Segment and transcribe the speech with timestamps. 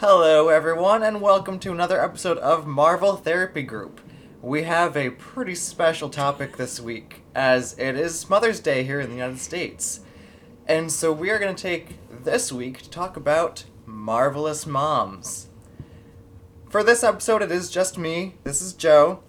[0.00, 4.00] Hello, everyone, and welcome to another episode of Marvel Therapy Group.
[4.40, 9.08] We have a pretty special topic this week, as it is Mother's Day here in
[9.08, 9.98] the United States.
[10.68, 15.48] And so we are going to take this week to talk about marvelous moms.
[16.68, 18.36] For this episode, it is just me.
[18.44, 19.24] This is Joe.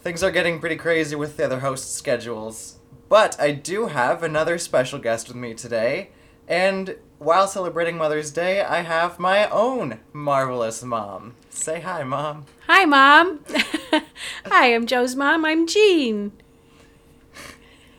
[0.00, 4.58] Things are getting pretty crazy with the other host schedules, but I do have another
[4.58, 6.10] special guest with me today.
[6.48, 11.34] And while celebrating Mother's Day, I have my own marvelous mom.
[11.50, 12.46] Say hi, mom.
[12.66, 13.40] Hi, Mom.
[14.46, 15.44] Hi, I'm Joe's mom.
[15.44, 16.32] I'm Jean.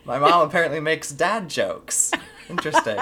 [0.04, 2.12] My mom apparently makes dad jokes.
[2.50, 3.00] Interesting.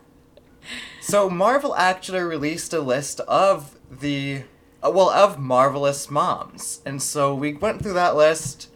[1.00, 4.42] so Marvel actually released a list of the
[4.82, 8.68] uh, well of marvelous moms, and so we went through that list.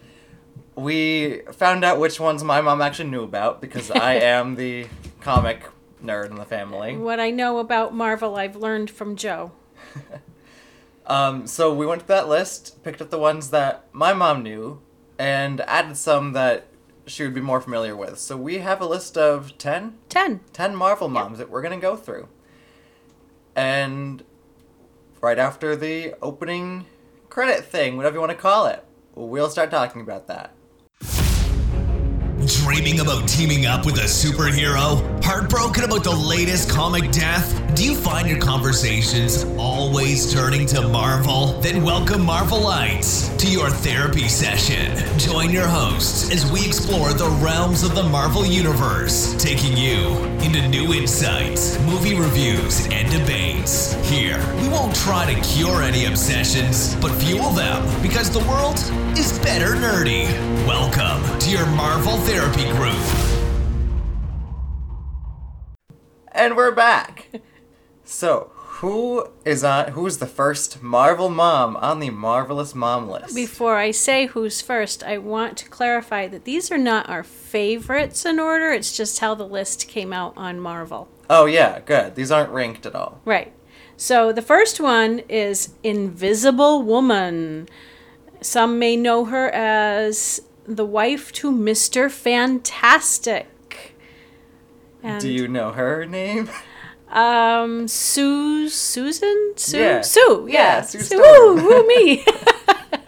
[0.76, 4.86] We found out which ones my mom actually knew about because I am the
[5.20, 5.62] comic
[6.02, 6.96] nerd in the family.
[6.96, 9.52] What I know about Marvel, I've learned from Joe.
[11.08, 14.80] Um, so we went to that list, picked up the ones that my mom knew,
[15.18, 16.66] and added some that
[17.06, 18.18] she would be more familiar with.
[18.18, 20.40] So we have a list of 10, 10.
[20.52, 22.28] 10 Marvel moms that we're going to go through.
[23.56, 24.22] And
[25.22, 26.84] right after the opening
[27.30, 30.52] credit thing, whatever you want to call it, we'll start talking about that.
[32.48, 35.22] Dreaming about teaming up with a superhero?
[35.22, 37.54] Heartbroken about the latest comic death?
[37.76, 41.60] Do you find your conversations always turning to Marvel?
[41.60, 44.96] Then welcome Marvelites to your therapy session.
[45.18, 50.66] Join your hosts as we explore the realms of the Marvel Universe, taking you into
[50.68, 53.92] new insights, movie reviews, and debates.
[54.08, 58.78] Here, we won't try to cure any obsessions, but fuel them because the world
[59.18, 60.26] is better nerdy.
[60.66, 62.54] Welcome to your Marvel Therapy Group.
[66.30, 67.30] And we're back.
[68.04, 73.34] So, who is on who's the first Marvel mom on the marvelous mom list?
[73.34, 78.24] Before I say who's first, I want to clarify that these are not our favorites
[78.24, 78.70] in order.
[78.70, 81.08] It's just how the list came out on Marvel.
[81.28, 82.14] oh yeah, good.
[82.14, 83.20] These aren't ranked at all.
[83.24, 83.52] Right.
[83.96, 87.68] So the first one is Invisible Woman.
[88.40, 92.10] Some may know her as the wife to Mr.
[92.10, 93.94] Fantastic.
[95.02, 96.50] And Do you know her name?
[97.10, 100.00] Um, Sue, Susan, Sue, Yeah.
[100.02, 102.22] Sue, Yeah, yeah, Sue Sue, woo, woo me.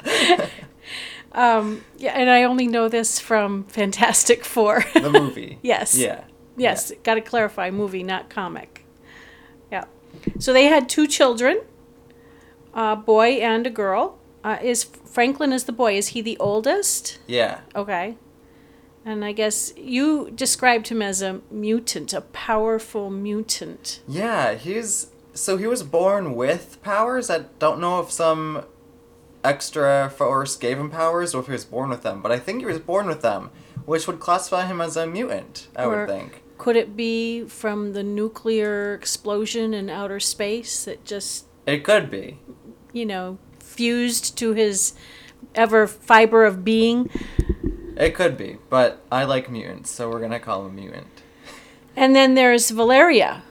[1.32, 4.86] um, yeah, and I only know this from Fantastic Four.
[4.94, 5.58] the movie.
[5.60, 5.98] Yes.
[5.98, 6.24] Yeah.
[6.56, 8.86] yes, got to clarify, movie, not comic.
[9.70, 9.84] Yeah.
[10.38, 11.60] So they had two children,
[12.72, 14.18] a boy and a girl.
[14.42, 15.94] Uh, is Franklin is the boy?
[15.96, 17.18] Is he the oldest?
[17.26, 17.60] Yeah.
[17.74, 18.16] Okay.
[19.04, 24.00] And I guess you described him as a mutant, a powerful mutant.
[24.06, 27.30] Yeah, he's so he was born with powers.
[27.30, 28.64] I don't know if some
[29.42, 32.60] extra force gave him powers or if he was born with them, but I think
[32.60, 33.50] he was born with them,
[33.86, 36.42] which would classify him as a mutant, I Or- would think.
[36.58, 42.38] Could it be from the nuclear explosion in outer space that just, It could be.
[42.92, 43.38] you know,
[43.74, 44.94] fused to his
[45.54, 47.08] ever fiber of being?
[47.96, 51.06] It could be, but I like mutants, so we're gonna call him mutant.
[51.96, 53.42] And then there's Valeria,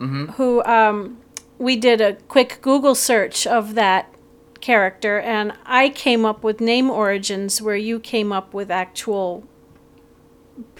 [0.00, 0.34] Mhm.
[0.34, 1.18] who um,
[1.58, 4.12] we did a quick Google search of that
[4.60, 9.44] character, and I came up with name origins where you came up with actual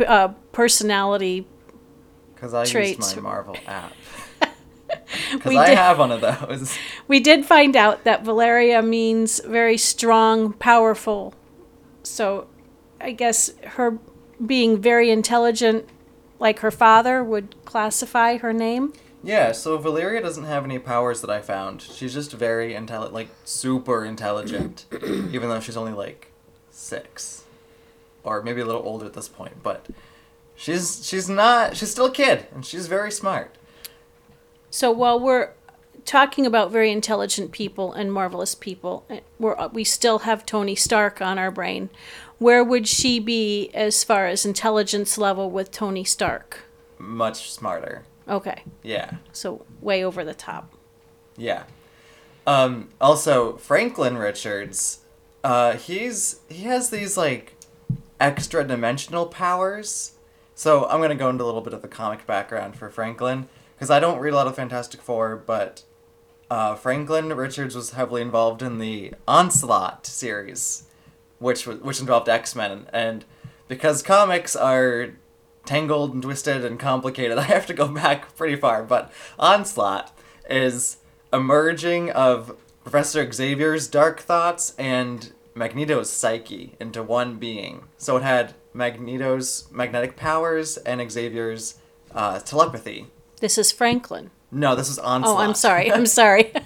[0.06, 1.46] uh, personality.
[2.34, 2.98] Because I Traits.
[2.98, 3.92] used my Marvel app.
[5.44, 6.76] We I did- have one of those.
[7.08, 11.34] We did find out that Valeria means very strong, powerful.
[12.02, 12.46] So
[13.00, 13.98] I guess her
[14.44, 15.88] being very intelligent,
[16.38, 18.92] like her father, would classify her name.
[19.22, 21.82] Yeah, so Valeria doesn't have any powers that I found.
[21.82, 26.30] She's just very intelligent, like super intelligent, even though she's only like
[26.70, 27.44] six,
[28.22, 29.62] or maybe a little older at this point.
[29.62, 29.86] But
[30.54, 33.56] she's she's not she's still a kid, and she's very smart.
[34.70, 35.50] So while we're
[36.04, 41.20] talking about very intelligent people and marvelous people, eh, we're, we still have Tony Stark
[41.20, 41.90] on our brain.
[42.38, 46.60] Where would she be as far as intelligence level with Tony Stark?
[46.98, 48.04] Much smarter.
[48.28, 50.72] Okay, Yeah, so way over the top.
[51.36, 51.64] yeah.
[52.44, 55.00] Um, also, Franklin Richards,
[55.42, 57.56] uh, he's he has these like
[58.20, 60.12] extra dimensional powers.
[60.54, 63.90] So I'm gonna go into a little bit of the comic background for Franklin because
[63.90, 65.82] I don't read a lot of Fantastic Four, but
[66.50, 70.84] uh, Franklin Richards was heavily involved in the Onslaught series,
[71.38, 73.24] which which involved X Men, and
[73.68, 75.10] because comics are
[75.64, 78.82] tangled and twisted and complicated, I have to go back pretty far.
[78.82, 80.16] But Onslaught
[80.48, 80.98] is
[81.32, 87.84] a merging of Professor Xavier's dark thoughts and Magneto's psyche into one being.
[87.98, 91.78] So it had Magneto's magnetic powers and Xavier's
[92.14, 93.08] uh, telepathy.
[93.40, 94.30] This is Franklin.
[94.50, 95.36] No, this is Onslaught.
[95.36, 95.92] Oh, I'm sorry.
[95.92, 96.52] I'm sorry.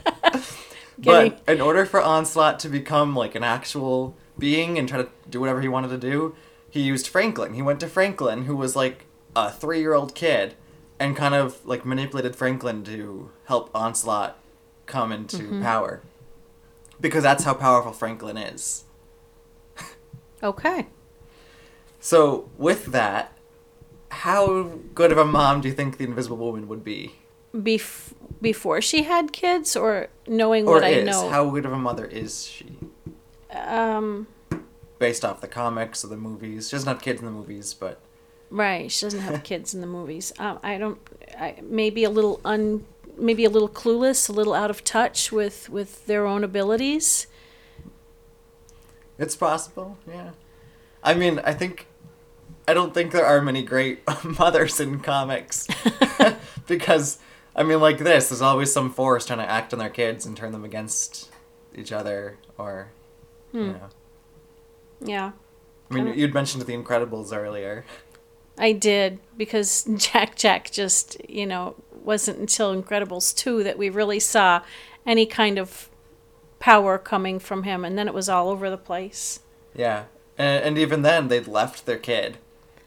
[1.02, 5.40] But in order for Onslaught to become like an actual being and try to do
[5.40, 6.34] whatever he wanted to do,
[6.68, 7.54] he used Franklin.
[7.54, 10.56] He went to Franklin, who was like a three year old kid,
[10.98, 14.36] and kind of like manipulated Franklin to help Onslaught
[14.84, 15.62] come into Mm-hmm.
[15.62, 16.02] power.
[17.00, 18.84] Because that's how powerful Franklin is.
[20.42, 20.86] okay.
[21.98, 23.32] So, with that,
[24.10, 24.64] how
[24.94, 27.14] good of a mom do you think the Invisible Woman would be?
[27.54, 31.28] Bef- before she had kids, or knowing Or what I know.
[31.28, 32.78] How good of a mother is she?
[33.54, 34.26] um.
[34.98, 36.68] Based off the comics or the movies.
[36.68, 38.00] She doesn't have kids in the movies, but
[38.50, 38.90] Right.
[38.90, 40.32] She doesn't have kids in the movies.
[40.38, 40.98] Um, I don't.
[41.38, 42.84] I maybe a little un.
[43.16, 47.26] Maybe a little clueless, a little out of touch with with their own abilities.
[49.18, 50.30] It's possible, yeah.
[51.02, 51.86] I mean, I think
[52.70, 54.02] I don't think there are many great
[54.38, 55.66] mothers in comics
[56.68, 57.18] because
[57.56, 60.36] I mean, like this, there's always some force trying to act on their kids and
[60.36, 61.32] turn them against
[61.74, 62.92] each other, or
[63.52, 63.72] you hmm.
[63.72, 63.88] know.
[65.00, 65.32] Yeah.
[65.90, 67.84] I mean, you'd mentioned the Incredibles earlier.
[68.56, 71.74] I did because Jack Jack just, you know,
[72.04, 74.62] wasn't until Incredibles 2 that we really saw
[75.04, 75.88] any kind of
[76.60, 79.40] power coming from him and then it was all over the place.
[79.74, 80.04] Yeah,
[80.38, 82.38] and, and even then, they'd left their kid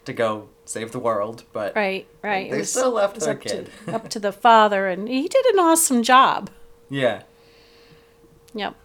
[0.06, 2.50] to go save the world, but Right, right.
[2.50, 3.70] They It was- still left their up kid.
[3.86, 6.50] To, up to the father and he did an awesome job.
[6.90, 7.24] yeah,
[8.56, 8.76] Yep.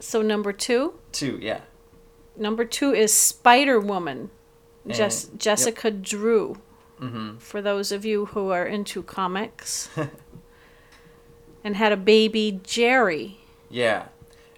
[0.00, 1.60] So number 2, two, yeah,
[2.36, 4.30] number 2 is Spider Woman.
[4.86, 5.38] Jess, yep.
[5.38, 6.56] Jessica Drew.
[7.00, 7.38] mm-hmm.
[7.38, 9.88] For those of you who are into comics.
[11.64, 13.38] and had a baby Gerry.
[13.68, 14.06] Yeah,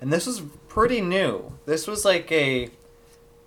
[0.01, 1.55] and this was pretty new.
[1.67, 2.69] This was like a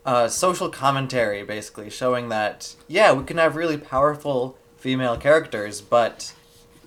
[0.05, 6.33] uh, social commentary, basically, showing that yeah, we can have really powerful female characters, but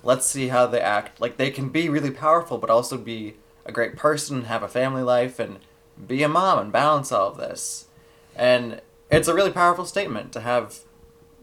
[0.03, 1.19] let's see how they act.
[1.19, 3.35] Like they can be really powerful, but also be
[3.65, 5.59] a great person, have a family life, and
[6.05, 7.87] be a mom and balance all of this.
[8.35, 10.79] And it's a really powerful statement to have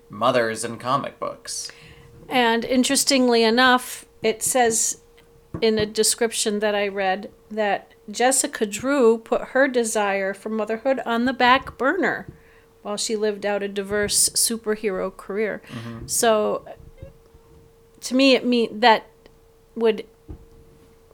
[0.09, 1.71] mothers in comic books.
[2.29, 5.01] And interestingly enough, it says
[5.61, 11.25] in a description that I read that Jessica Drew put her desire for motherhood on
[11.25, 12.27] the back burner
[12.83, 15.63] while she lived out a diverse superhero career.
[15.69, 16.07] Mm-hmm.
[16.07, 16.67] So
[18.01, 19.07] to me it mean that
[19.75, 20.05] would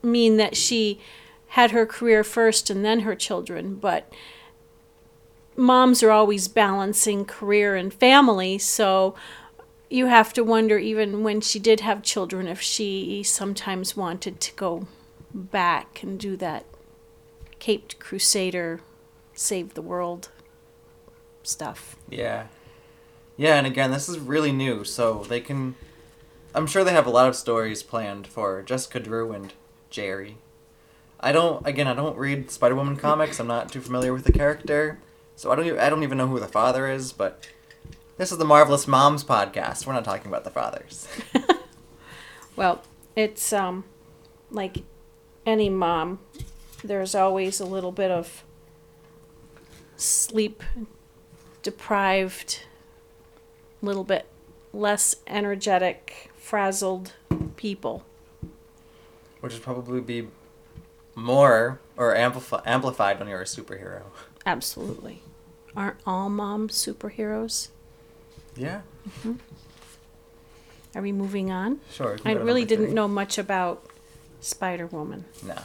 [0.03, 0.99] mean that she
[1.47, 4.11] had her career first and then her children, but
[5.55, 9.15] moms are always balancing career and family, so
[9.89, 14.53] you have to wonder even when she did have children if she sometimes wanted to
[14.55, 14.87] go
[15.33, 16.65] back and do that
[17.61, 18.81] caped crusader
[19.35, 20.29] save the world
[21.43, 22.47] stuff Yeah.
[23.37, 25.73] Yeah, and again, this is really new, so they can.
[26.53, 29.53] I'm sure they have a lot of stories planned for Jessica Drew and
[29.89, 30.37] Gerry.
[31.19, 31.65] I don't.
[31.65, 33.39] Again, I don't read Spider Woman comics.
[33.39, 34.99] I'm not too familiar with the character,
[35.35, 35.65] so I don't.
[35.65, 37.13] Even, I don't even know who the father is.
[37.13, 37.47] But
[38.17, 39.87] this is the Marvelous Moms podcast.
[39.87, 41.07] We're not talking about the fathers.
[42.55, 42.83] well
[43.15, 43.83] it's um
[44.49, 44.83] like
[45.45, 46.19] any mom
[46.83, 48.43] there's always a little bit of
[49.97, 50.63] sleep
[51.61, 52.63] deprived
[53.81, 54.25] little bit
[54.73, 57.13] less energetic frazzled
[57.55, 58.03] people
[59.41, 60.27] Which would probably be
[61.15, 64.03] more or amplifi- amplified when you're a superhero.
[64.45, 65.21] Absolutely.
[65.75, 67.69] Aren't all moms superheroes?
[68.55, 69.33] Yeah, mm-hmm.
[70.95, 71.79] Are we moving on?
[71.91, 72.17] sure.
[72.25, 73.85] I really didn't know much about
[74.41, 75.25] Spider Woman.
[75.43, 75.55] No.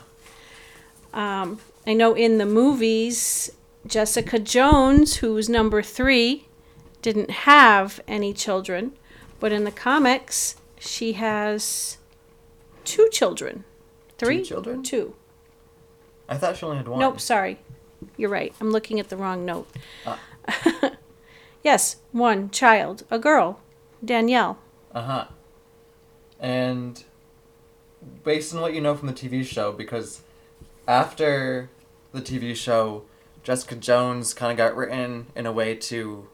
[1.17, 3.51] Um, I know in the movies,
[3.87, 6.47] Jessica Jones, who's number three,
[7.01, 8.93] didn't have any children,
[9.41, 11.97] but in the comics, she has
[12.85, 13.65] two children.
[14.19, 14.43] Three?
[14.43, 14.83] children?
[14.83, 15.15] Two.
[16.29, 17.01] I thought she only had one.
[17.01, 17.61] Nope, sorry.
[18.19, 18.55] You're right.
[18.61, 19.69] I'm looking at the wrong note.
[20.07, 20.21] Ah.
[21.65, 23.61] yes, one child, a girl,
[24.05, 24.59] Danielle.
[24.93, 25.25] Uh huh.
[26.39, 27.03] And
[28.23, 30.21] based on what you know from the TV show, because
[30.87, 31.71] after
[32.13, 33.05] the TV show,
[33.43, 36.29] Jessica Jones kind of got written in a way to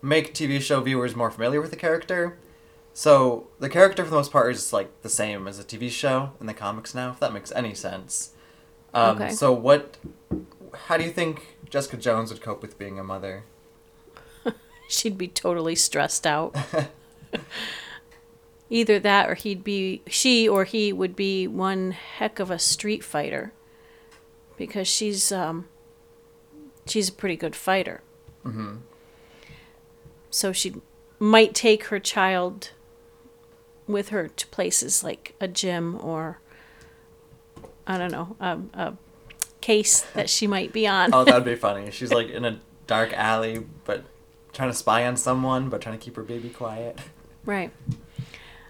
[0.00, 2.38] make TV show viewers more familiar with the character.
[2.94, 6.32] So the character, for the most part, is like the same as a TV show
[6.40, 8.30] in the comics now, if that makes any sense.
[8.92, 9.32] Um, Okay.
[9.32, 9.96] So what?
[10.74, 13.44] How do you think Jessica Jones would cope with being a mother?
[14.88, 16.54] She'd be totally stressed out.
[18.70, 23.04] Either that or he'd be she or he would be one heck of a street
[23.04, 23.52] fighter.
[24.56, 25.68] Because she's um
[26.86, 28.02] she's a pretty good fighter.
[28.44, 28.76] Mm-hmm.
[30.30, 30.74] So she
[31.18, 32.70] might take her child
[33.86, 36.38] with her to places like a gym or
[37.86, 38.96] I don't know, a, a
[39.60, 41.10] case that she might be on.
[41.12, 41.90] Oh, that'd be funny.
[41.90, 44.04] She's like in a dark alley, but
[44.52, 46.98] trying to spy on someone, but trying to keep her baby quiet.
[47.44, 47.72] right.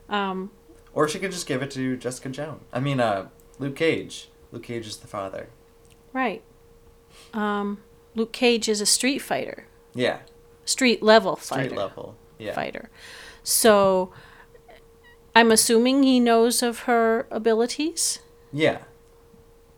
[0.08, 0.50] Um,
[0.94, 2.62] Or she could just give it to Jessica Jones.
[2.72, 4.28] I mean, uh, Luke Cage.
[4.50, 5.48] Luke Cage is the father.
[6.12, 6.42] Right.
[7.35, 7.83] Um,
[8.14, 10.19] Luke Cage is a street fighter, Yeah,
[10.64, 11.64] street level fighter.
[11.64, 12.16] street level.
[12.38, 12.52] Yeah.
[12.54, 12.90] Fighter.
[13.42, 14.12] So
[15.35, 18.19] I'm assuming he knows of her abilities.
[18.52, 18.78] Yeah.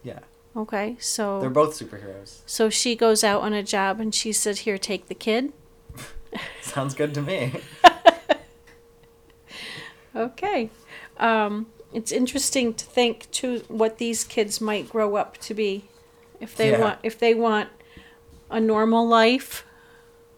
[0.03, 0.21] Yeah.
[0.57, 2.41] Okay, so They're both superheroes.
[2.47, 5.53] so she goes out on a job and she said, "Here, take the kid."
[6.62, 7.61] Sounds good to me.
[10.17, 10.71] Okay.
[11.17, 15.85] Um, it's interesting to think too what these kids might grow up to be,
[16.45, 16.81] if they Yeah.
[16.81, 17.69] want if they want
[18.51, 19.65] a normal life,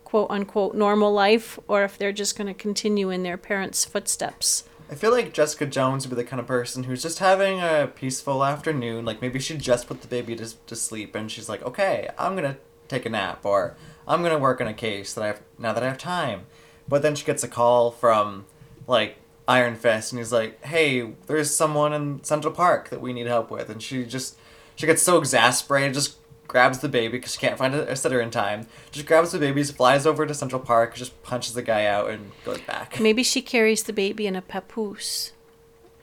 [0.04, 4.64] quote unquote normal life, or if they're just going to continue in their parents' footsteps.
[4.90, 7.90] I feel like Jessica Jones would be the kind of person who's just having a
[7.94, 9.04] peaceful afternoon.
[9.04, 12.36] Like maybe she just put the baby to, to sleep and she's like, okay, I'm
[12.36, 12.56] gonna
[12.88, 13.74] take a nap or
[14.06, 16.46] I'm gonna work on a case that I have now that I have time.
[16.88, 18.46] But then she gets a call from
[18.86, 19.16] like
[19.48, 23.50] Iron Fist and he's like, hey, there's someone in Central Park that we need help
[23.50, 24.36] with, and she just
[24.76, 26.16] she gets so exasperated, just
[26.46, 28.66] grabs the baby because she can't find a, sitter in time.
[28.92, 32.32] Just grabs the baby, flies over to Central Park, just punches the guy out and
[32.44, 33.00] goes back.
[33.00, 35.32] Maybe she carries the baby in a papoose.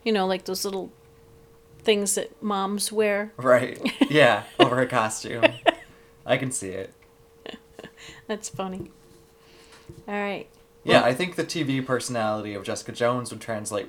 [0.03, 0.91] You know, like those little
[1.83, 3.31] things that moms wear.
[3.37, 3.79] Right.
[4.09, 5.43] Yeah, over her costume.
[6.23, 6.93] I can see it.
[8.27, 8.91] That's funny.
[10.07, 10.47] All right.
[10.83, 13.87] Yeah, I think the TV personality of Jessica Jones would translate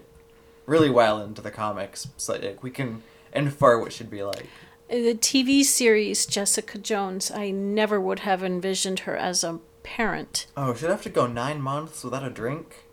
[0.64, 2.08] really well into the comics.
[2.16, 3.02] So like, we can
[3.34, 4.46] infer what she'd be like.
[4.88, 10.46] The TV series Jessica Jones, I never would have envisioned her as a parent.
[10.56, 12.84] Oh, she'd have to go nine months without a drink?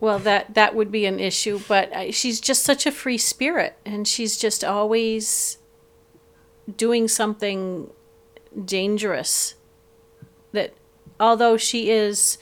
[0.00, 4.06] Well, that that would be an issue, but she's just such a free spirit, and
[4.06, 5.58] she's just always
[6.76, 7.90] doing something
[8.64, 9.54] dangerous.
[10.52, 10.74] That,
[11.18, 12.36] although she is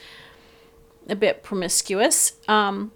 [1.08, 2.92] a bit promiscuous, um,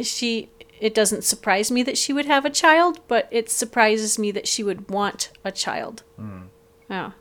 [0.00, 4.30] she it doesn't surprise me that she would have a child, but it surprises me
[4.32, 6.02] that she would want a child.
[6.16, 6.42] Hmm.
[6.88, 7.12] Yeah.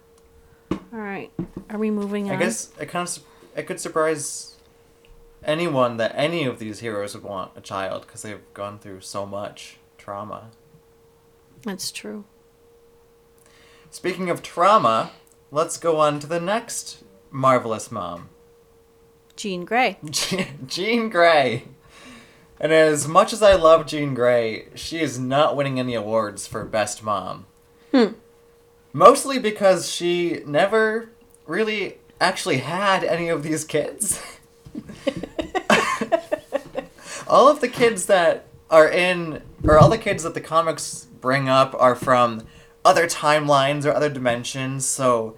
[0.72, 1.32] All right.
[1.70, 2.36] Are we moving on?
[2.36, 3.20] I guess it kind of
[3.56, 4.56] it could surprise
[5.44, 9.26] anyone that any of these heroes would want a child because they've gone through so
[9.26, 10.52] much trauma.
[11.64, 12.24] that's true.
[13.90, 15.12] Speaking of trauma,
[15.52, 18.30] let's go on to the next marvelous mom.
[19.36, 19.98] Jean Grey.
[20.68, 21.64] Jean Grey.
[22.60, 26.66] And as much as I love Jean Grey, she is not winning any awards for
[26.66, 27.46] Best Mom.
[27.92, 28.14] Hmm.
[28.94, 31.10] Mostly because she never
[31.46, 34.22] really actually had any of these kids.
[37.28, 41.48] all of the kids that are in, or all the kids that the comics bring
[41.48, 42.48] up are from
[42.84, 45.38] other timelines or other dimensions, so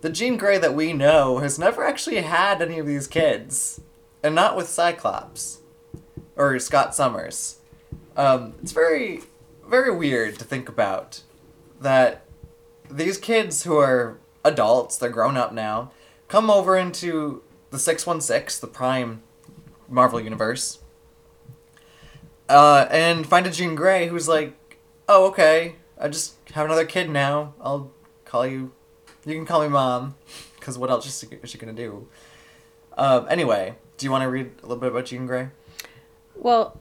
[0.00, 3.80] the Jean Grey that we know has never actually had any of these kids.
[4.22, 5.60] And not with Cyclops.
[6.38, 7.58] Or Scott Summers.
[8.16, 9.20] Um, it's very,
[9.68, 11.22] very weird to think about
[11.80, 12.24] that
[12.90, 15.90] these kids who are adults, they're grown up now,
[16.28, 19.22] come over into the 616, the Prime
[19.88, 20.78] Marvel Universe,
[22.48, 24.78] uh, and find a Jean Grey who's like,
[25.08, 27.54] oh, okay, I just have another kid now.
[27.60, 27.90] I'll
[28.24, 28.72] call you,
[29.26, 30.14] you can call me mom,
[30.58, 32.08] because what else is she, is she gonna do?
[32.96, 35.48] Um, anyway, do you want to read a little bit about Jean Grey?
[36.38, 36.78] Well,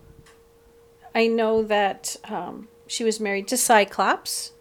[1.15, 4.51] I know that um, she was married to Cyclops.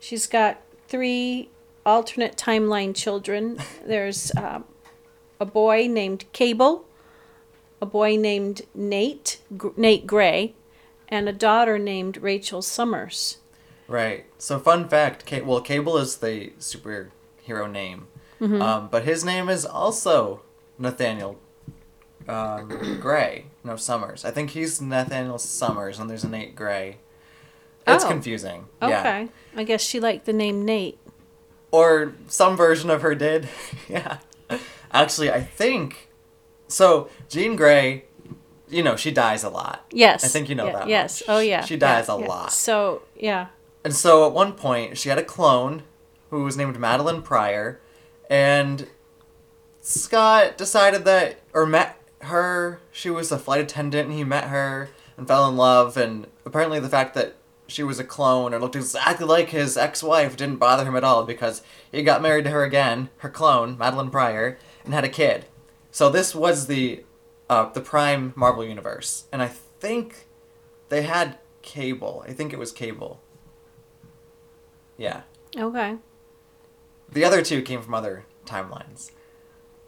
[0.00, 1.50] She's got three
[1.84, 3.58] alternate timeline children.
[3.86, 4.64] There's um,
[5.38, 6.86] a boy named Cable,
[7.80, 10.54] a boy named Nate, Gr- Nate Gray,
[11.08, 13.38] and a daughter named Rachel Summers.
[13.86, 14.24] Right.
[14.38, 18.08] So, fun fact: Ca- well, Cable is the superhero name,
[18.40, 20.42] um, but his name is also
[20.78, 21.38] Nathaniel
[22.28, 23.46] um, Gray.
[23.66, 24.24] No, Summers.
[24.24, 26.98] I think he's Nathaniel Summers, and there's a Nate Gray.
[27.86, 28.08] It's Oh.
[28.08, 28.66] confusing.
[28.80, 28.90] Okay.
[29.22, 29.26] Yeah.
[29.56, 30.98] I guess she liked the name Nate.
[31.72, 33.48] Or some version of her did.
[33.88, 34.18] yeah.
[34.92, 36.08] Actually, I think.
[36.68, 38.04] So, Jean Grey,
[38.68, 39.84] you know, she dies a lot.
[39.90, 40.24] Yes.
[40.24, 41.22] I think you know Yeah, that Yes.
[41.22, 41.28] much.
[41.36, 41.64] Oh, yeah.
[41.64, 42.26] She dies yeah, a yeah.
[42.26, 42.52] lot.
[42.52, 43.46] So, yeah.
[43.84, 45.82] And so at one point, she had a clone
[46.30, 47.80] who was named Madelyne Pryor,
[48.30, 48.88] and
[49.80, 54.88] Scott decided that, or Matt, her, she was a flight attendant, and he met her
[55.16, 55.96] and fell in love.
[55.96, 60.36] And apparently, the fact that she was a clone or looked exactly like his ex-wife
[60.36, 64.12] didn't bother him at all because he got married to her again, her clone, Madelyne
[64.12, 65.46] Pryor, and had a kid.
[65.90, 67.04] So this was the
[67.48, 70.26] uh, the Prime Marvel universe, and I think
[70.88, 72.24] they had Cable.
[72.26, 73.20] I think it was Cable.
[74.96, 75.22] Yeah.
[75.56, 75.96] Okay.
[77.10, 79.10] The other two came from other timelines.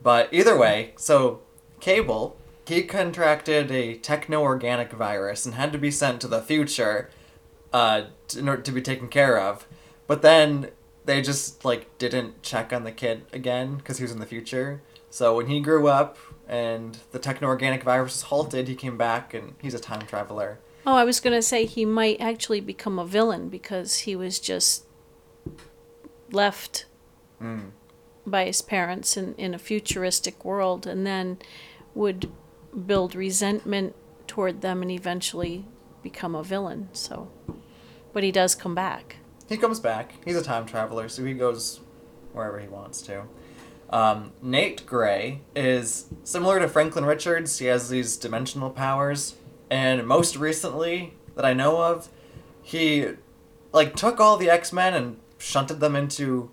[0.00, 1.40] But either way, so
[1.80, 7.10] Cable, he contracted a techno organic virus and had to be sent to the future
[7.72, 9.66] uh, to, in order to be taken care of.
[10.06, 10.70] But then
[11.04, 14.82] they just like didn't check on the kid again because he was in the future.
[15.10, 19.32] So when he grew up and the techno organic virus was halted, he came back
[19.32, 20.58] and he's a time traveler.
[20.86, 24.84] Oh, I was gonna say he might actually become a villain because he was just
[26.30, 26.86] left
[27.42, 27.70] Mm.
[28.28, 31.38] By his parents in, in a futuristic world and then
[31.94, 32.30] would
[32.86, 33.94] build resentment
[34.26, 35.64] toward them and eventually
[36.02, 36.88] become a villain.
[36.92, 37.30] So,
[38.12, 39.16] but he does come back.
[39.48, 40.12] He comes back.
[40.24, 41.80] He's a time traveler, so he goes
[42.32, 43.24] wherever he wants to.
[43.90, 47.58] Um, Nate Gray is similar to Franklin Richards.
[47.58, 49.36] He has these dimensional powers,
[49.70, 52.10] and most recently that I know of,
[52.62, 53.06] he
[53.72, 56.50] like took all the X Men and shunted them into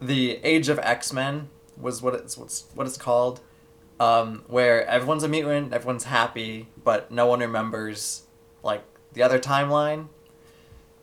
[0.00, 3.40] the Age of X Men was what it's what's what it's called,
[3.98, 8.22] um, where everyone's a mutant, everyone's happy, but no one remembers
[8.62, 10.08] like the other timeline.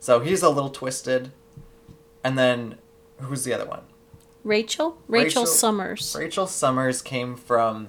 [0.00, 1.32] So he's a little twisted.
[2.24, 2.78] And then
[3.20, 3.82] who's the other one?
[4.44, 4.98] Rachel?
[5.08, 6.16] Rachel, Rachel- Summers.
[6.18, 7.88] Rachel Summers came from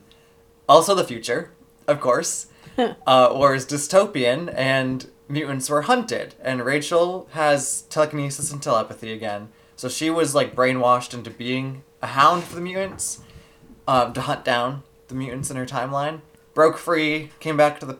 [0.67, 1.51] also the future,
[1.87, 2.47] of course,
[2.77, 6.35] uh, or is dystopian, and mutants were hunted.
[6.41, 9.49] And Rachel has telekinesis and telepathy again.
[9.79, 13.21] So she was like brainwashed into being a hound for the mutants
[13.87, 16.19] um, to hunt down the mutants in her timeline.
[16.53, 17.97] Broke free, came back to the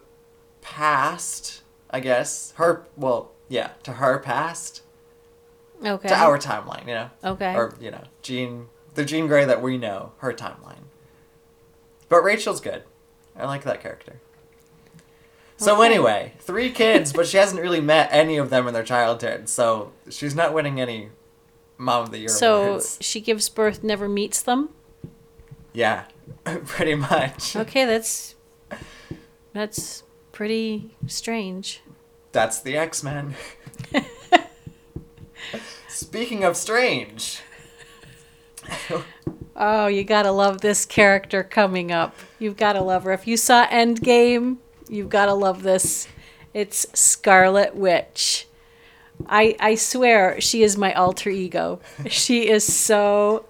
[0.59, 2.51] past, I guess.
[2.57, 4.81] Her, well, yeah, to her past,
[5.82, 6.10] Okay.
[6.10, 7.10] to our timeline, you know?
[7.23, 7.56] Okay.
[7.56, 10.84] Or, you know, Jean, the Jean Grey that we know, her timeline.
[12.10, 12.84] But Rachel's good.
[13.38, 14.19] I like that character.
[15.56, 15.86] So Okay.
[15.86, 19.93] anyway, three kids, but she hasn't really met any of them in their childhood, so
[20.10, 21.12] she's not winning any
[21.80, 22.98] Mom of the Year so awards.
[23.02, 24.70] she gives birth, never meets them.
[25.74, 26.04] Yeah,
[26.65, 27.56] pretty much.
[27.56, 28.36] Okay, that's
[29.54, 31.82] that's pretty strange.
[32.34, 33.36] That's the X Men.
[35.88, 37.42] Speaking of strange,
[39.56, 42.15] Oh, you gotta love this character coming up.
[42.39, 43.12] You've gotta love her.
[43.13, 44.58] If you saw Endgame,
[44.89, 46.08] you've gotta love this.
[46.54, 48.48] It's Scarlet Witch.
[49.27, 51.79] I I swear she is my alter ego.
[52.08, 53.45] She is so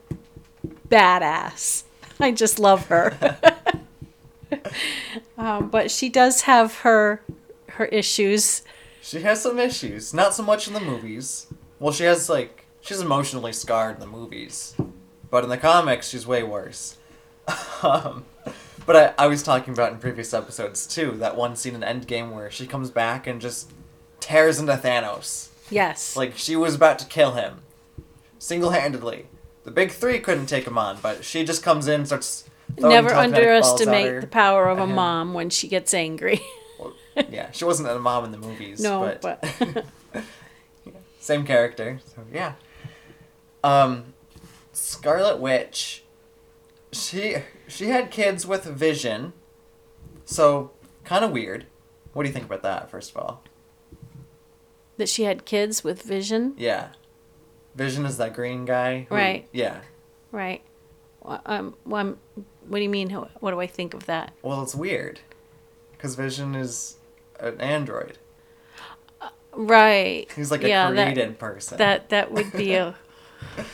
[0.87, 1.83] badass.
[2.19, 3.37] I just love her.
[5.37, 7.21] um, but she does have her
[7.69, 8.63] her issues.
[9.01, 10.13] she has some issues.
[10.13, 11.47] Not so much in the movies.
[11.79, 14.75] Well, she has like she's emotionally scarred in the movies,
[15.29, 16.97] but in the comics she's way worse.
[17.83, 18.25] um,
[18.85, 22.33] but I, I was talking about in previous episodes too that one scene in Endgame
[22.33, 23.71] where she comes back and just
[24.19, 25.49] tears into Thanos.
[25.69, 26.15] Yes.
[26.15, 27.61] Like she was about to kill him,
[28.37, 29.27] single handedly.
[29.63, 32.45] The big three couldn't take him on, but she just comes in, starts.
[32.77, 36.41] Never telekinetic balls at underestimate the power of a and- mom when she gets angry.
[36.79, 36.93] Well,
[37.29, 38.79] yeah, she wasn't a mom in the movies.
[38.79, 39.85] No, but, but
[41.19, 41.99] same character.
[42.15, 42.53] So yeah.
[43.63, 44.13] Um,
[44.71, 46.03] Scarlet Witch.
[46.91, 47.35] She
[47.67, 49.33] she had kids with Vision,
[50.25, 50.71] so
[51.03, 51.65] kind of weird.
[52.13, 52.89] What do you think about that?
[52.89, 53.43] First of all,
[54.99, 56.53] that she had kids with vision.
[56.57, 56.89] yeah,
[57.75, 59.07] Vision is that green guy.
[59.09, 59.47] who- Right.
[59.51, 59.79] Yeah.
[60.31, 60.61] Right.
[61.25, 62.17] Um, well, I'm-
[62.67, 63.09] what do you mean?
[63.09, 64.31] What do I think of that?
[64.43, 65.19] Well, it's weird,
[65.93, 66.97] because Vision is
[67.39, 68.17] an android.
[69.53, 70.27] Right.
[70.35, 71.77] He's like a yeah, created person.
[71.79, 72.95] That, that that would be a.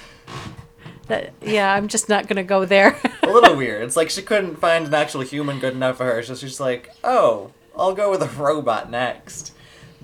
[1.07, 2.99] That yeah, I'm just not gonna go there.
[3.21, 3.83] a little weird.
[3.83, 6.91] It's like she couldn't find an actual human good enough for her, so she's like,
[7.03, 9.53] "Oh, I'll go with a robot next."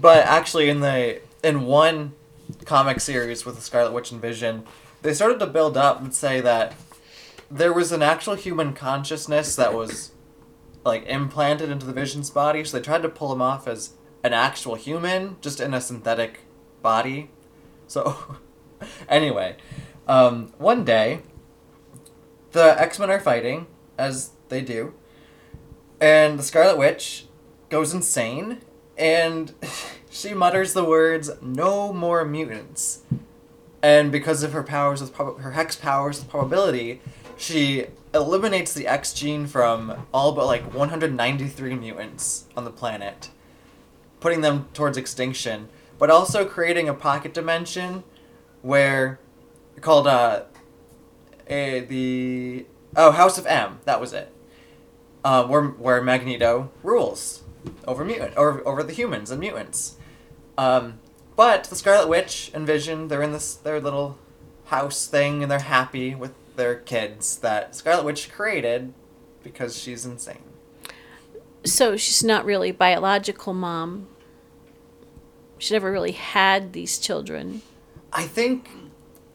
[0.01, 2.13] But actually, in the in one
[2.65, 4.65] comic series with the Scarlet Witch and Vision,
[5.03, 6.73] they started to build up and say that
[7.51, 10.11] there was an actual human consciousness that was
[10.83, 12.63] like implanted into the Vision's body.
[12.63, 13.91] So they tried to pull him off as
[14.23, 16.41] an actual human, just in a synthetic
[16.81, 17.29] body.
[17.85, 18.37] So,
[19.09, 19.57] anyway,
[20.07, 21.21] um, one day
[22.53, 23.67] the X Men are fighting,
[23.99, 24.95] as they do,
[25.99, 27.27] and the Scarlet Witch
[27.69, 28.61] goes insane,
[29.01, 29.53] and
[30.09, 32.99] she mutters the words "No more mutants,"
[33.81, 37.01] and because of her powers with prob- her hex powers with probability,
[37.35, 43.31] she eliminates the X gene from all but like 193 mutants on the planet,
[44.19, 48.03] putting them towards extinction, but also creating a pocket dimension
[48.61, 49.19] where
[49.81, 50.43] called uh
[51.49, 53.79] a, the oh House of M.
[53.85, 54.31] That was it.
[55.23, 57.40] Uh, where where Magneto rules
[57.87, 59.97] over mutant over over the humans and mutants.
[60.57, 60.99] Um,
[61.35, 64.17] but the Scarlet Witch and Vision they're in this their little
[64.65, 68.93] house thing and they're happy with their kids that Scarlet Witch created
[69.43, 70.43] because she's insane.
[71.65, 74.07] So she's not really biological mom.
[75.57, 77.61] She never really had these children.
[78.11, 78.69] I think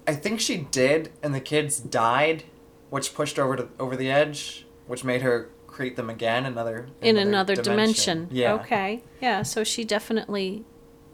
[0.07, 2.45] I think she did and the kids died,
[2.91, 6.89] which pushed her over to over the edge, which made her create them again another
[7.03, 8.29] in another dimension.
[8.31, 8.55] Yeah.
[8.55, 9.03] Okay.
[9.21, 9.43] Yeah.
[9.43, 10.65] So she definitely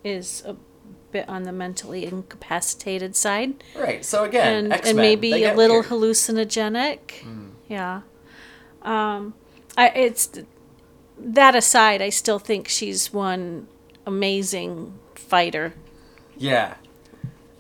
[0.05, 0.55] is a
[1.11, 4.05] bit on the mentally incapacitated side, Right.
[4.05, 5.87] So again, and X-Men, and maybe a little weird.
[5.87, 6.99] hallucinogenic.
[7.25, 7.51] Mm.
[7.69, 8.03] Yeah.
[8.83, 9.35] Um,
[9.77, 10.31] I it's
[11.19, 13.67] that aside, I still think she's one
[14.07, 15.75] amazing fighter.
[16.37, 16.75] Yeah.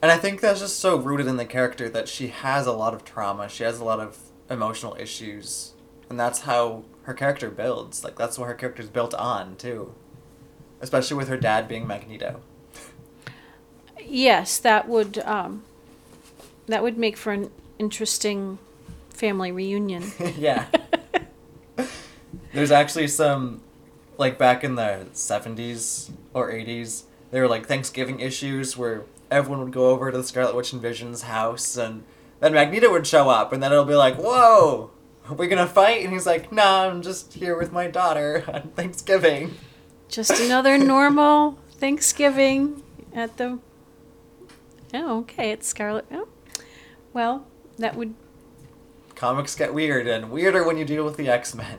[0.00, 2.94] And I think that's just so rooted in the character that she has a lot
[2.94, 3.48] of trauma.
[3.48, 5.74] She has a lot of emotional issues.
[6.10, 8.04] And that's how her character builds.
[8.04, 9.94] Like that's what her character's built on too.
[10.80, 12.40] Especially with her dad being Magneto.
[14.04, 15.62] Yes, that would um,
[16.66, 18.58] that would make for an interesting
[19.10, 20.10] family reunion.
[20.36, 20.66] yeah.
[22.52, 23.62] There's actually some
[24.18, 29.72] like back in the 70s or 80s, there were like Thanksgiving issues where everyone would
[29.72, 32.04] go over to the Scarlet Witch and Vision's house and
[32.40, 34.90] then Magneto would show up and then it'll be like, "Whoa,
[35.28, 38.70] are we to fight?" And he's like, "Nah, I'm just here with my daughter on
[38.76, 39.54] Thanksgiving."
[40.08, 42.82] Just another normal Thanksgiving
[43.14, 43.58] at the.
[44.94, 45.50] Oh, okay.
[45.50, 46.04] It's Scarlet.
[46.12, 46.28] Oh.
[47.12, 47.46] Well,
[47.78, 48.14] that would.
[49.14, 51.78] Comics get weird and weirder when you deal with the X-Men.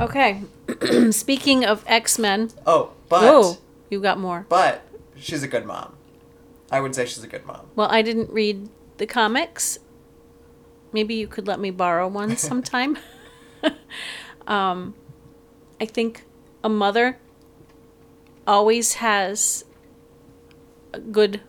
[0.00, 0.42] Okay.
[1.10, 2.50] Speaking of X Men.
[2.66, 3.58] Oh, but
[3.90, 4.46] you got more.
[4.48, 4.82] but
[5.16, 5.94] she's a good mom.
[6.72, 7.66] I would say she's a good mom.
[7.76, 9.78] Well, I didn't read the comics.
[10.92, 12.98] Maybe you could let me borrow one sometime.
[14.46, 14.94] um,
[15.80, 16.24] I think
[16.64, 17.18] a mother
[18.46, 19.64] always has
[20.92, 21.40] a good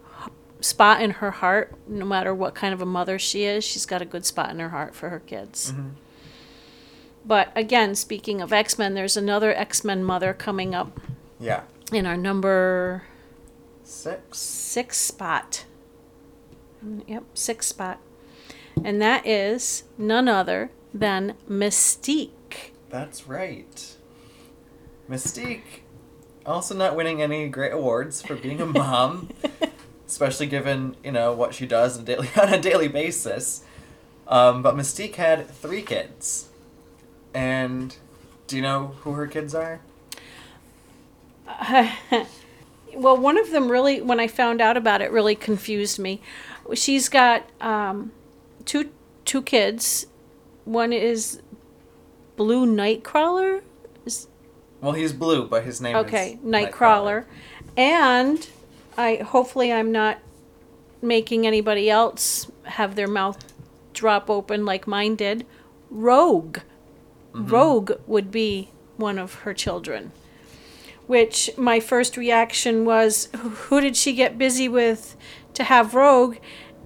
[0.60, 3.64] spot in her heart, no matter what kind of a mother she is.
[3.64, 5.72] She's got a good spot in her heart for her kids.
[5.72, 5.90] Mm-hmm.
[7.26, 11.00] But again, speaking of X Men, there's another X Men mother coming up
[11.40, 11.64] Yeah.
[11.92, 13.04] in our number
[13.84, 14.38] 6.
[14.38, 15.66] six spot.
[16.86, 18.00] Mm, Yep, six spot.
[18.84, 22.72] And that is none other than Mystique.
[22.90, 23.96] That's right.
[25.10, 25.82] Mystique,
[26.46, 29.30] also not winning any great awards for being a mom,
[30.08, 33.64] especially given you know what she does on a daily on a daily basis.
[34.28, 36.50] Um, but Mystique had three kids,
[37.34, 37.96] and
[38.48, 39.82] do you know who her kids are?
[42.94, 46.22] Well, one of them really, when I found out about it, really confused me.
[46.74, 48.12] She's got um,
[48.62, 48.92] two
[49.26, 50.08] two kids.
[50.66, 51.42] One is
[52.36, 53.62] Blue Nightcrawler.
[54.06, 54.28] Is
[54.80, 57.26] Well, he's blue, but his name is okay, is Nightcrawler,
[57.78, 58.48] and
[58.98, 60.20] I hopefully I'm not
[61.02, 63.54] making anybody else have their mouth
[63.94, 65.46] drop open like mine did.
[65.90, 66.60] Rogue,
[67.34, 67.48] mm-hmm.
[67.48, 70.12] Rogue would be one of her children.
[71.08, 75.18] Which my first reaction was, who did she get busy with
[75.56, 76.38] to have Rogue?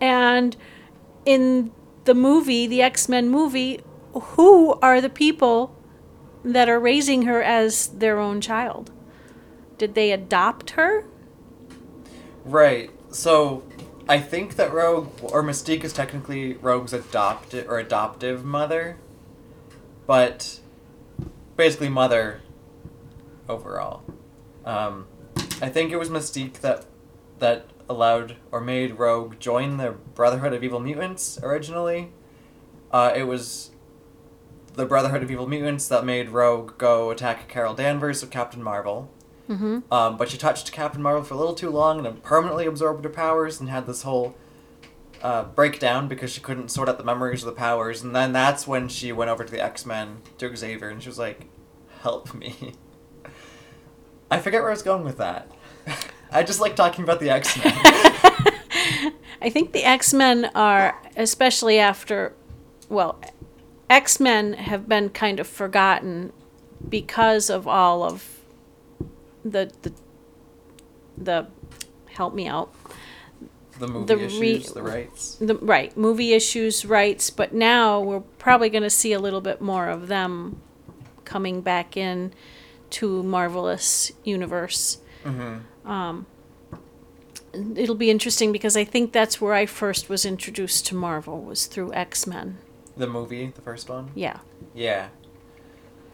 [0.02, 0.56] And
[1.26, 1.72] in
[2.06, 3.82] the movie, the X Men movie,
[4.14, 5.76] who are the people
[6.44, 8.92] that are raising her as their own child?
[9.78, 11.06] Did they adopt her?
[12.46, 12.92] Right.
[13.12, 13.64] So,
[14.08, 18.98] I think that Rogue or Mystique is technically Rogue's adopted or adoptive mother,
[20.06, 20.60] but
[21.56, 22.42] basically mother
[23.50, 24.04] overall.
[24.64, 25.08] Um,
[25.62, 26.86] I think it was Mystique that
[27.40, 32.12] that allowed or made Rogue join the Brotherhood of Evil Mutants originally.
[32.92, 33.72] Uh, it was
[34.74, 39.10] the Brotherhood of Evil Mutants that made Rogue go attack Carol Danvers of Captain Marvel.
[39.50, 39.94] Mm-hmm.
[39.94, 43.04] Um, but she touched Captain Marvel for a little too long and then permanently absorbed
[43.04, 44.36] her powers and had this whole
[45.22, 48.02] uh, breakdown because she couldn't sort out the memories of the powers.
[48.02, 51.10] And then that's when she went over to the X Men to Xavier and she
[51.10, 51.48] was like,
[52.02, 52.74] "Help me."
[54.32, 55.52] I forget where I was going with that.
[56.32, 57.74] I just like talking about the X Men.
[59.42, 62.34] I think the X Men are, especially after,
[62.90, 63.20] well,
[63.90, 66.34] X Men have been kind of forgotten
[66.90, 68.42] because of all of
[69.44, 69.94] the the
[71.18, 71.48] the
[72.08, 72.74] help me out
[73.80, 75.36] The movie The re- issues, the rights.
[75.36, 79.62] the right movie issues rights but now we're probably going to see a little bit
[79.62, 80.62] more of them
[81.24, 82.34] coming back in
[82.92, 85.60] to marvelous universe mm-hmm.
[85.86, 86.26] Um,
[87.76, 91.68] it'll be interesting because i think that's where i first was introduced to marvel was
[91.68, 92.58] through x-men
[92.98, 94.12] The movie, the first one.
[94.16, 94.40] yeah
[94.74, 95.10] Yeah.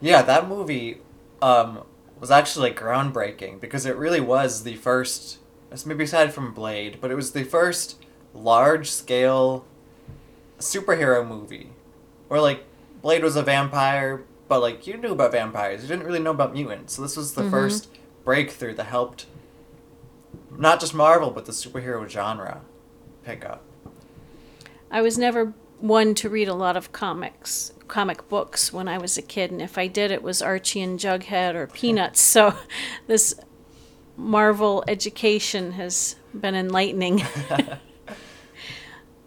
[0.04, 0.98] Yeah, that movie
[1.44, 1.84] um,
[2.20, 5.38] was actually like groundbreaking because it really was the first,
[5.72, 7.98] it's maybe aside from Blade, but it was the first
[8.34, 9.64] large scale
[10.58, 11.70] superhero movie.
[12.30, 12.64] Where like
[13.04, 16.54] Blade was a vampire, but like you knew about vampires, you didn't really know about
[16.54, 16.94] mutants.
[16.96, 17.90] So this was the first
[18.26, 19.28] breakthrough that helped
[20.62, 22.62] not just Marvel, but the superhero genre
[23.24, 23.62] pick up.
[24.90, 29.18] i was never one to read a lot of comics comic books when i was
[29.18, 32.56] a kid and if i did it was archie and jughead or peanuts so
[33.08, 33.36] this
[34.18, 37.22] marvel education has been enlightening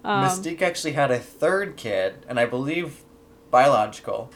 [0.06, 3.04] Um, Mystique actually had a third kid, and I believe
[3.50, 4.30] biological.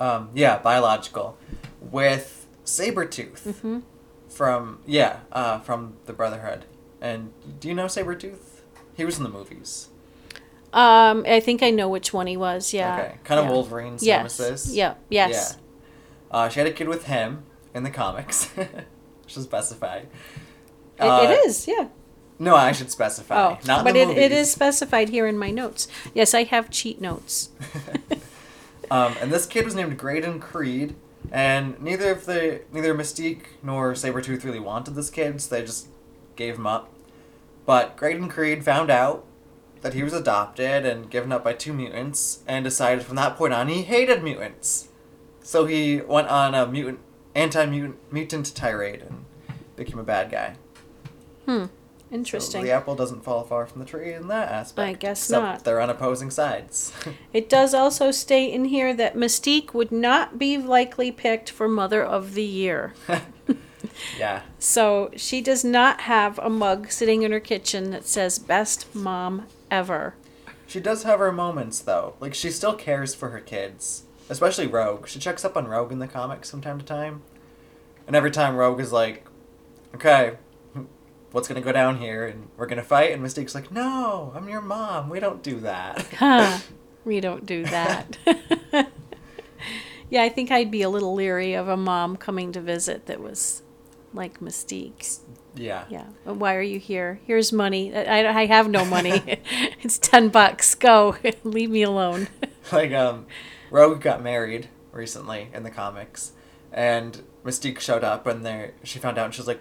[0.00, 1.36] Um, yeah, biological,
[1.82, 3.80] with Sabretooth Mm-hmm.
[4.28, 6.64] From yeah, uh, from the Brotherhood.
[7.00, 8.60] And do you know Sabretooth?
[8.94, 9.88] He was in the movies.
[10.72, 12.74] Um, I think I know which one he was.
[12.74, 12.94] Yeah.
[12.98, 13.52] Okay, kind of yeah.
[13.52, 14.38] Wolverine's Yes.
[14.38, 14.74] nemesis.
[14.74, 14.94] Yeah.
[15.08, 15.56] Yes.
[15.56, 16.36] Yeah.
[16.36, 18.50] Uh, she had a kid with him in the comics.
[19.26, 19.98] should specify.
[19.98, 20.08] It,
[21.00, 21.66] Uh, it is.
[21.68, 21.88] Yeah.
[22.40, 23.36] No, I should specify.
[23.36, 25.88] Oh, Not in but it, it is specified here in my notes.
[26.14, 27.50] Yes, I have cheat notes.
[28.90, 30.94] Um, and this kid was named Graydon Creed,
[31.30, 35.88] and neither of the neither Mystique nor Sabretooth really wanted this kid, so they just
[36.36, 36.92] gave him up.
[37.66, 39.24] But Graydon Creed found out
[39.82, 43.52] that he was adopted and given up by two mutants, and decided from that point
[43.52, 44.88] on he hated mutants.
[45.42, 47.00] So he went on a mutant
[47.34, 49.24] anti-mutant mutant tirade and
[49.76, 50.56] became a bad guy.
[51.46, 51.66] Hmm.
[52.10, 52.64] So Interesting.
[52.64, 54.88] the apple doesn't fall far from the tree in that aspect.
[54.88, 55.64] I guess except not.
[55.64, 56.92] They're on opposing sides.
[57.32, 62.02] It does also state in here that Mystique would not be likely picked for Mother
[62.02, 62.94] of the Year.
[64.18, 64.42] yeah.
[64.58, 69.46] So she does not have a mug sitting in her kitchen that says "Best Mom
[69.70, 70.14] Ever."
[70.66, 72.14] She does have her moments though.
[72.18, 75.06] Like she still cares for her kids, especially Rogue.
[75.06, 77.22] She checks up on Rogue in the comics from time to time,
[78.06, 79.26] and every time Rogue is like,
[79.94, 80.38] "Okay,
[81.32, 84.60] what's gonna go down here, and we're gonna fight," and Mystique's like, "No, I'm your
[84.62, 85.08] mom.
[85.10, 86.58] We don't do that." Huh.
[87.04, 88.16] we don't do that.
[90.10, 93.20] yeah, I think I'd be a little leery of a mom coming to visit that
[93.20, 93.62] was
[94.14, 95.18] like Mystique.
[95.54, 95.84] yeah.
[95.90, 96.06] Yeah.
[96.26, 97.20] "Oh, Why are you here?
[97.26, 97.94] Here's money.
[97.94, 99.22] I, I have no money.
[99.82, 100.74] it's 10 bucks.
[100.74, 101.16] Go.
[101.44, 102.28] Leave me alone.
[102.72, 103.26] Like um,
[103.70, 106.32] Rogue got married recently in the comics,
[106.72, 109.60] and Mystique showed up, and there she found out, and she was like,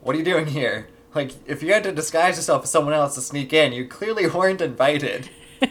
[0.00, 3.14] "What are you doing here?" Like, if you had to disguise yourself as someone else
[3.14, 5.30] to sneak in, you clearly weren't invited.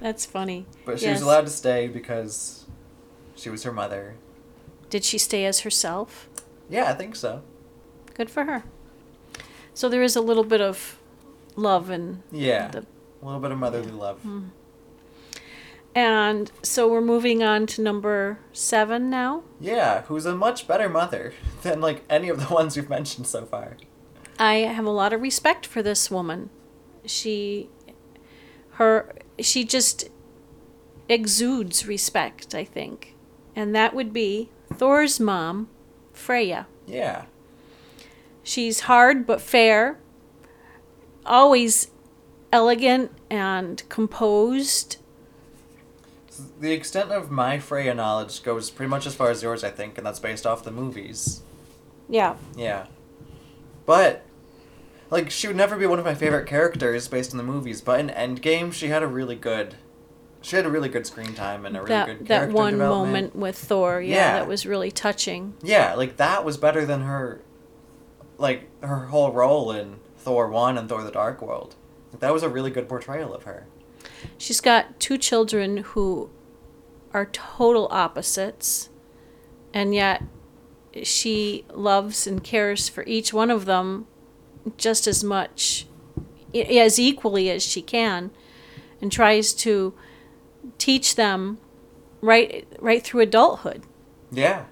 [0.00, 0.66] That's funny.
[0.84, 1.16] But she Yes.
[1.16, 2.64] was allowed to stay because
[3.36, 4.14] she was her mother.
[4.88, 6.28] Did she stay as herself?
[6.68, 7.42] Yeah, I think so.
[8.14, 8.64] Good for her.
[9.74, 10.98] So there is a little bit of
[11.56, 12.68] love and Yeah.
[12.68, 12.86] the
[13.22, 14.20] a little bit of motherly love.
[14.24, 14.50] Mm.
[15.94, 19.42] And so we're moving on to number seven now.
[19.60, 23.44] Yeah, who's a much better mother than like any of the ones we've mentioned so
[23.44, 23.76] far.
[24.38, 26.50] I have a lot of respect for this woman.
[27.04, 27.68] She
[28.72, 30.08] her she just
[31.08, 33.14] exudes respect, I think.
[33.56, 35.68] And that would be Thor's mom,
[36.12, 36.66] Freya.
[36.86, 37.24] Yeah.
[38.42, 39.98] She's hard but fair,
[41.26, 41.90] always
[42.52, 44.96] elegant and composed.
[46.60, 49.96] The extent of my Freya knowledge goes pretty much as far as yours, I think,
[49.98, 51.42] and that's based off the movies.
[52.08, 52.36] Yeah.
[52.56, 52.86] Yeah.
[53.86, 54.24] But
[55.10, 57.98] like she would never be one of my favorite characters based on the movies, but
[58.00, 59.76] in Endgame she had a really good
[60.42, 62.72] she had a really good screen time and a really that good that character one
[62.74, 63.12] development.
[63.34, 64.32] moment with Thor, yeah, Yeah.
[64.34, 65.54] that was really touching.
[65.62, 67.40] Yeah, like that was better than her
[68.38, 71.74] like her whole role in Thor 1 and Thor the Dark World.
[72.12, 73.66] Like, that was a really good portrayal of her.
[74.38, 76.30] She's got two children who
[77.12, 78.88] are total opposites,
[79.74, 80.22] and yet
[81.02, 84.06] she loves and cares for each one of them
[84.76, 85.86] just as much,
[86.54, 88.30] as equally as she can,
[89.00, 89.94] and tries to
[90.78, 91.58] teach them
[92.20, 93.82] right right through adulthood
[94.30, 94.64] Yeah.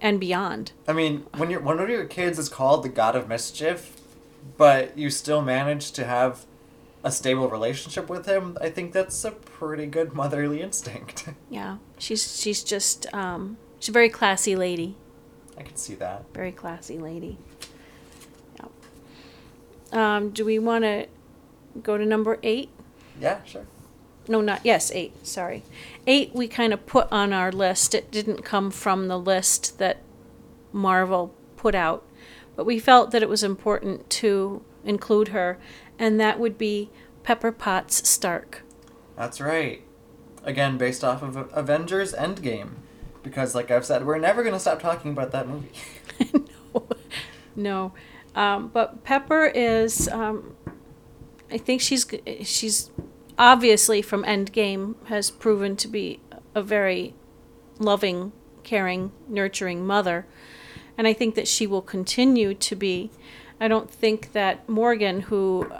[0.00, 0.70] and beyond.
[0.86, 3.96] I mean, when your one of your kids is called the God of Mischief,
[4.56, 6.44] but you still manage to have
[7.04, 11.28] a stable relationship with him, I think that's a pretty good motherly instinct.
[11.50, 14.96] Yeah, she's she's just um, she's a very classy lady.
[15.56, 16.24] I can see that.
[16.34, 17.38] Very classy lady.
[18.56, 18.66] Yeah.
[19.92, 21.06] Um, do we want to
[21.82, 22.70] go to number eight?
[23.18, 23.66] Yeah, sure.
[24.28, 25.26] No, not yes, eight.
[25.26, 25.62] Sorry,
[26.06, 26.34] eight.
[26.34, 27.94] We kind of put on our list.
[27.94, 30.02] It didn't come from the list that
[30.72, 32.04] Marvel put out,
[32.56, 35.58] but we felt that it was important to include her,
[35.98, 36.90] and that would be
[37.22, 38.62] Pepper Potts Stark.
[39.16, 39.82] That's right.
[40.44, 42.76] Again, based off of Avengers Endgame.
[43.22, 45.72] Because, like I've said, we're never going to stop talking about that movie.
[46.74, 46.86] no,
[47.56, 47.92] no.
[48.34, 50.08] Um, but Pepper is.
[50.08, 50.56] Um,
[51.50, 52.06] I think she's
[52.44, 52.90] she's
[53.36, 56.20] obviously from Endgame has proven to be
[56.54, 57.14] a very
[57.78, 58.32] loving,
[58.62, 60.26] caring, nurturing mother,
[60.96, 63.10] and I think that she will continue to be.
[63.60, 65.70] I don't think that Morgan, who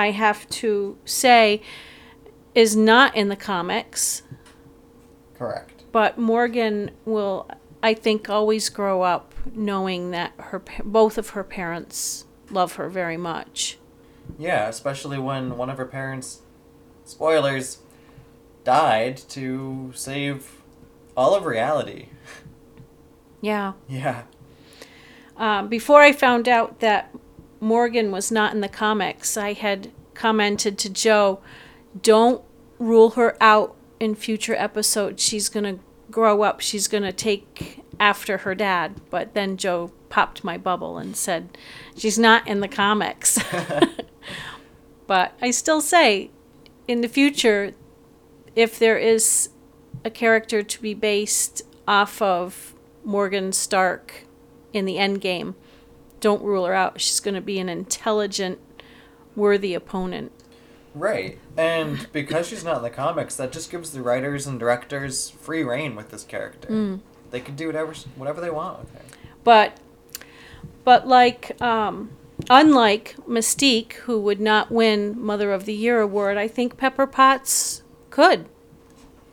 [0.00, 1.60] I have to say
[2.54, 4.22] is not in the comics.
[5.36, 5.84] Correct.
[5.92, 7.46] But Morgan will,
[7.82, 13.18] I think, always grow up knowing that her both of her parents love her very
[13.18, 13.78] much.
[14.38, 16.40] Yeah, especially when one of her parents,
[17.04, 17.80] spoilers,
[18.64, 20.62] died to save
[21.14, 22.06] all of reality.
[23.42, 23.72] Yeah.
[23.86, 24.22] Yeah.
[25.36, 27.14] Um, before I found out that
[27.60, 31.40] Morgan was not in the comics, I had commented to Joe,
[32.02, 32.42] don't
[32.78, 35.22] rule her out in future episodes.
[35.22, 36.60] She's going to grow up.
[36.60, 39.00] She's going to take after her dad.
[39.10, 41.56] But then Joe popped my bubble and said,
[41.96, 43.38] she's not in the comics.
[45.06, 46.30] but I still say,
[46.88, 47.74] in the future,
[48.56, 49.50] if there is
[50.04, 54.24] a character to be based off of Morgan Stark
[54.72, 55.54] in the end game,
[56.20, 57.00] don't rule her out.
[57.00, 58.58] She's going to be an intelligent,
[59.34, 60.32] worthy opponent.
[60.94, 61.38] Right.
[61.56, 65.62] And because she's not in the comics, that just gives the writers and directors free
[65.62, 66.68] reign with this character.
[66.68, 67.00] Mm.
[67.30, 69.02] They can do whatever whatever they want with her.
[69.44, 69.78] But
[70.84, 72.10] but like um,
[72.48, 77.82] unlike Mystique, who would not win Mother of the Year award, I think Pepper Potts
[78.10, 78.46] could.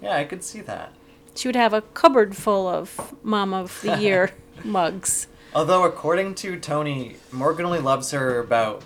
[0.02, 0.94] Yeah, I could see that.
[1.36, 4.32] She would have a cupboard full of Mom of the Year
[4.64, 5.28] mugs.
[5.54, 8.84] Although, according to Tony, Morgan only loves her about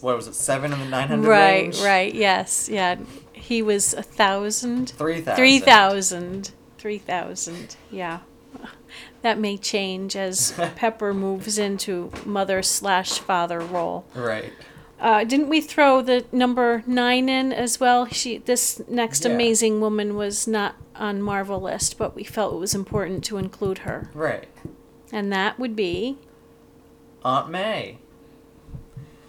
[0.00, 1.76] what was it, seven in the nine hundred right, range?
[1.78, 2.96] Right, right, yes, yeah.
[3.32, 4.90] He was a thousand.
[4.90, 5.36] Three thousand.
[5.36, 6.50] Three thousand.
[6.78, 7.76] Three thousand.
[7.90, 8.20] Yeah.
[9.22, 14.06] That may change as Pepper moves into mother slash father role.
[14.14, 14.52] Right.
[15.00, 18.06] Uh, didn't we throw the number nine in as well?
[18.06, 19.32] She this next Yeah.
[19.32, 23.78] amazing woman was not on Marvel list, but we felt it was important to include
[23.78, 24.46] her, Right.
[25.12, 26.18] And that would be
[27.24, 27.98] Aunt May.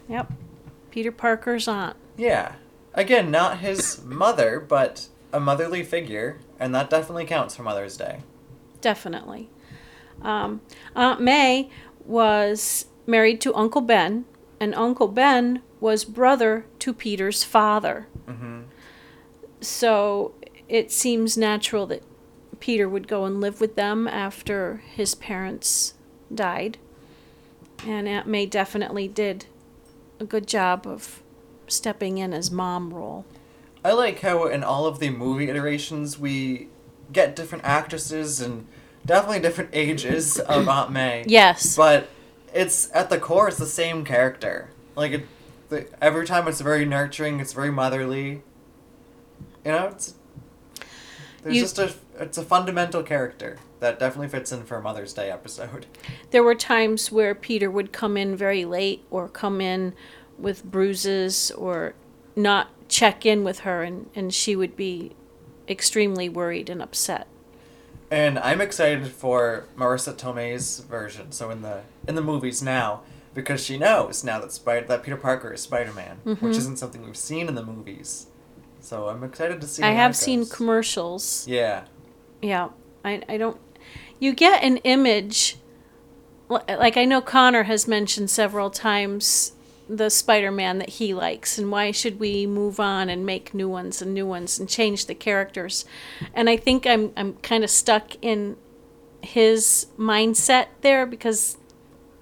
[0.07, 0.31] yep,
[0.91, 1.95] Peter Parker's aunt.
[2.17, 2.53] Yeah.
[2.93, 8.19] Again, not his mother, but a motherly figure, and that definitely counts for Mother's Day.
[8.81, 9.49] Definitely.
[10.21, 10.61] Um,
[10.95, 11.69] Aunt May
[12.03, 14.25] was married to Uncle Ben,
[14.59, 18.07] and Uncle Ben was brother to Peter's father.
[18.27, 18.61] Mm-hmm.
[19.61, 20.33] So
[20.67, 22.03] it seems natural that
[22.59, 25.93] Peter would go and live with them after his parents
[26.33, 26.77] died.
[27.85, 29.45] And Aunt May definitely did
[30.19, 31.21] a good job of
[31.67, 33.25] stepping in as mom role.
[33.85, 36.67] I like how in all of the movie iterations we
[37.13, 38.67] get different actresses and
[39.05, 41.23] definitely different ages of Aunt May.
[41.25, 41.77] Yes.
[41.77, 42.09] But
[42.53, 44.69] it's at the core it's the same character.
[44.95, 45.25] Like it,
[45.69, 48.41] the, every time it's very nurturing, it's very motherly.
[49.63, 50.15] You know, it's
[51.43, 55.13] there's You- just a it's a fundamental character that definitely fits in for a Mother's
[55.13, 55.85] Day episode.
[56.31, 59.93] There were times where Peter would come in very late or come in
[60.37, 61.93] with bruises or
[62.35, 65.11] not check in with her, and, and she would be
[65.67, 67.27] extremely worried and upset.
[68.11, 71.31] And I'm excited for Marisa Tomei's version.
[71.31, 73.01] So in the in the movies now,
[73.35, 76.43] because she knows now that Spider that Peter Parker is Spider Man, Mm-hmm.
[76.45, 78.25] which isn't something we've seen in the movies.
[78.81, 79.83] So I'm excited to see.
[79.83, 81.45] I have seen commercials.
[81.47, 81.83] Yeah,
[82.41, 82.69] Yeah,
[83.03, 83.59] I, I don't.
[84.19, 85.57] You get an image.
[86.49, 89.53] Like I know Connor has mentioned several times
[89.87, 93.69] the Spider Man that he likes, and why should we move on and make new
[93.69, 95.85] ones and new ones and change the characters?
[96.33, 98.55] And I think I'm I'm kind of stuck in
[99.21, 101.57] his mindset there because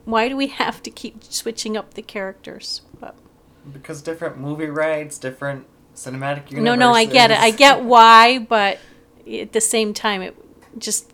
[0.05, 2.81] why do we have to keep switching up the characters?
[2.99, 3.15] But
[3.71, 5.65] because different movie rights, different
[5.95, 6.63] cinematic universes.
[6.63, 7.39] no, no, I get it.
[7.39, 8.79] I get why, but
[9.27, 10.35] at the same time, it
[10.77, 11.11] just,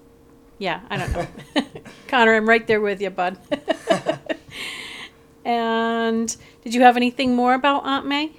[0.58, 1.28] yeah, I don't know.
[2.08, 3.38] Connor, I'm right there with you, bud.
[5.46, 8.32] and did you have anything more about Aunt May?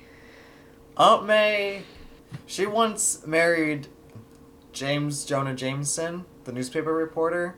[0.97, 1.83] Aunt May,
[2.47, 3.89] she once married
[4.73, 7.57] James Jonah Jameson, the newspaper reporter,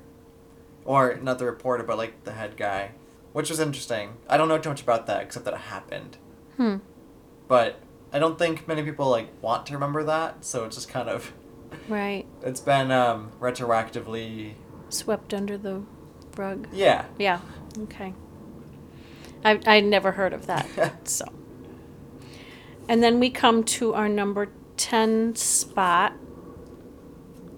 [0.85, 2.93] or not the reporter, but like the head guy.
[3.33, 4.17] which was interesting.
[4.31, 6.17] I don't know too much about that except that it happened.
[6.57, 6.77] Hmm.
[7.49, 11.11] But I don't think many people like want to remember that, so it's just kind
[11.11, 11.35] of
[11.89, 12.27] Right.
[12.43, 14.55] it's been um, retroactively.
[14.89, 15.83] Swept under the
[16.37, 16.69] rug.
[16.73, 17.07] Yeah.
[17.19, 17.41] Yeah.
[17.79, 18.13] Okay.
[19.45, 21.09] I I never heard of that.
[21.09, 21.27] so.
[22.89, 26.13] And then we come to our number 10 spot.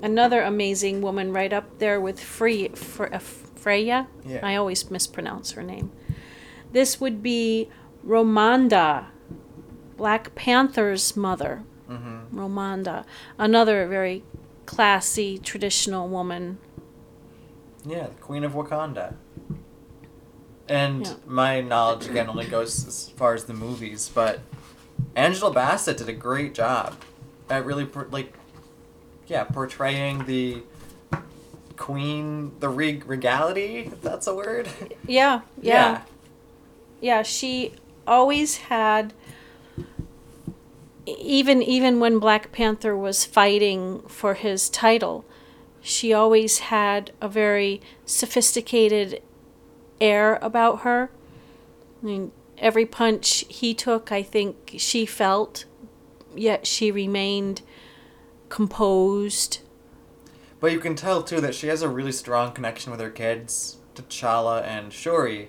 [0.00, 4.06] Another amazing woman right up there with Free, Fre, uh, Freya.
[4.24, 4.40] Yeah.
[4.42, 5.90] I always mispronounce her name.
[6.72, 7.68] This would be
[8.06, 9.06] Ramonda,
[9.96, 11.64] Black Panther's mother.
[11.88, 12.38] Mm-hmm.
[12.38, 13.04] Ramonda,
[13.38, 14.22] another very
[14.66, 16.58] classy, traditional woman.
[17.86, 19.14] Yeah, the Queen of Wakanda.
[20.68, 21.14] And Yeah.
[21.26, 24.40] my knowledge again only goes as far as the movies, but
[25.16, 26.94] Angela Bassett did a great job
[27.48, 28.34] at really like,
[29.26, 30.62] yeah, portraying the
[31.76, 33.78] queen, the reg- regality.
[33.86, 34.68] If that's a word.
[35.06, 36.02] Yeah, yeah.
[37.00, 37.72] yeah she
[38.06, 39.14] always had
[41.18, 45.24] even even when black panther was fighting for his title
[45.80, 49.22] she always had a very sophisticated
[50.00, 51.10] air about her.
[52.02, 55.64] I mean every punch he took i think she felt
[56.34, 57.62] yet she remained
[58.48, 59.60] composed.
[60.60, 63.76] But you can tell too that she has a really strong connection with her kids,
[63.94, 65.48] T'Challa and Shuri.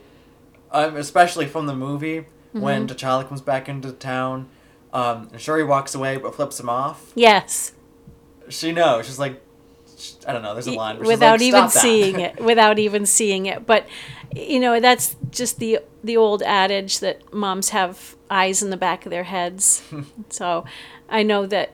[0.71, 4.49] Um, especially from the movie when T'Challa comes back into town,
[4.93, 7.11] um, and Shuri walks away but flips him off.
[7.15, 7.73] yes
[8.49, 9.05] She knows.
[9.05, 9.41] She's like,
[10.27, 10.53] I don't know.
[10.53, 13.87] There's a line without like, even that." seeing it without even seeing it but
[14.35, 19.05] you know that's just the the old adage that moms have eyes in the back
[19.05, 19.83] of their heads
[20.29, 20.63] so
[21.09, 21.73] i know that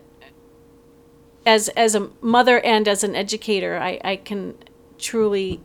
[1.45, 4.55] as as a mother and as an educator i i can
[4.97, 5.61] truly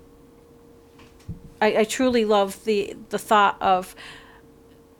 [1.61, 3.95] I, I truly love the the thought of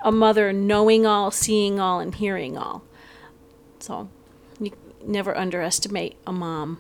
[0.03, 2.83] a mother knowing all seeing all and hearing all
[3.79, 4.09] so
[4.61, 4.73] you
[5.05, 6.79] never underestimate a mom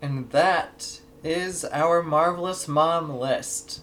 [0.00, 3.82] And that is our marvelous mom list.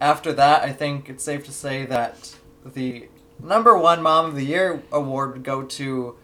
[0.00, 3.08] After that, I think it's safe to say that the
[3.40, 6.16] number one mom of the year award would go to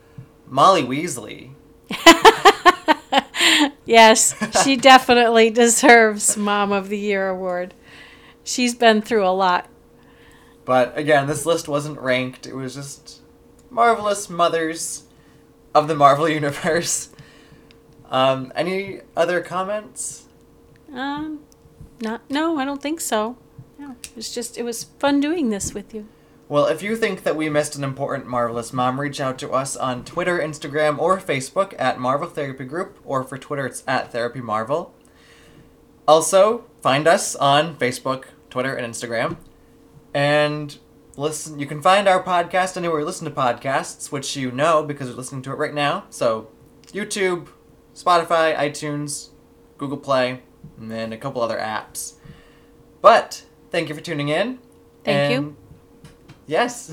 [0.48, 1.53] Molly Weasley.
[3.84, 7.74] Yes, she definitely deserves Mom of the Year award.
[8.44, 9.68] She's been through a lot.
[10.71, 12.47] But again, this list wasn't ranked.
[12.47, 13.23] It was just
[13.71, 15.03] marvelous mothers
[15.75, 17.09] of the Marvel Universe.
[18.09, 20.29] Um, any other comments?
[20.95, 21.41] Um,
[22.01, 23.37] not no, I don't think so.
[23.81, 26.07] No, it's just it was fun doing this with you.
[26.49, 29.77] Well, if you think that we missed an important Marvelous Mom, reach out to us
[29.77, 34.41] on Twitter, Instagram, or Facebook at Marvel Therapy Group, or for Twitter, it's at Therapy
[34.41, 34.95] Marvel.
[36.07, 39.37] Also, find us on Facebook, Twitter, and Instagram.
[40.13, 40.77] And
[41.17, 45.09] listen, you can find our podcast anywhere you listen to podcasts, which you know because
[45.09, 46.05] you're listening to it right now.
[46.11, 46.51] So,
[46.89, 47.49] YouTube,
[47.95, 49.29] Spotify, iTunes,
[49.79, 50.43] Google Play,
[50.79, 52.15] and then a couple other apps.
[53.01, 54.59] But thank you for tuning in.
[55.05, 55.57] Thank you.
[56.47, 56.93] Yes.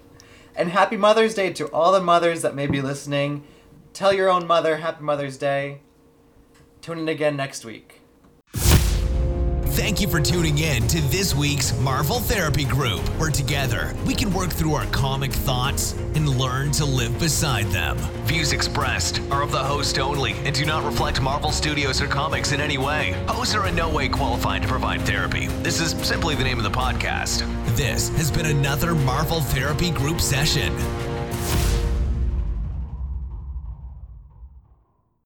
[0.56, 3.44] and happy Mother's Day to all the mothers that may be listening.
[3.92, 5.80] Tell your own mother Happy Mother's Day.
[6.80, 7.97] Tune in again next week.
[9.78, 14.32] Thank you for tuning in to this week's Marvel Therapy Group, where together we can
[14.32, 17.96] work through our comic thoughts and learn to live beside them.
[18.24, 22.50] Views expressed are of the host only and do not reflect Marvel Studios or comics
[22.50, 23.12] in any way.
[23.28, 25.46] Hosts are in no way qualified to provide therapy.
[25.62, 27.46] This is simply the name of the podcast.
[27.76, 30.74] This has been another Marvel Therapy Group session.